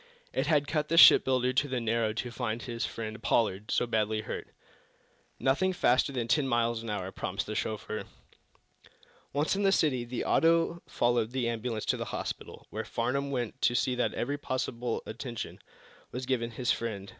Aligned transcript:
It 0.33 0.47
had 0.47 0.67
cut 0.67 0.87
the 0.87 0.97
shipbuilder 0.97 1.53
to 1.53 1.67
the 1.67 1.79
marrow 1.79 2.11
to 2.11 2.31
find 2.31 2.63
his 2.63 2.87
friend, 2.87 3.21
Pollard, 3.21 3.69
so 3.69 3.85
badly 3.85 4.21
hurt. 4.21 4.47
"Nothing 5.37 5.73
faster 5.73 6.11
than 6.11 6.27
ten 6.27 6.47
miles 6.47 6.81
an 6.81 6.89
hour," 6.89 7.11
promised 7.11 7.45
the 7.45 7.53
chauffeur. 7.53 8.05
Once 9.31 9.55
in 9.55 9.61
the 9.61 9.71
city 9.71 10.03
the 10.03 10.25
auto 10.25 10.81
followed 10.87 11.29
the 11.33 11.47
ambulance 11.47 11.85
to 11.85 11.97
the 11.97 12.05
hospital, 12.05 12.65
where 12.71 12.83
Farnum 12.83 13.29
went 13.29 13.61
to 13.61 13.75
see 13.75 13.93
that 13.93 14.15
every 14.15 14.39
possible 14.39 15.03
attention 15.05 15.59
was 16.11 16.25
given 16.25 16.49
his 16.49 16.71
friend. 16.71 17.07